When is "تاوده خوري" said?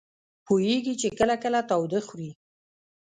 1.69-2.31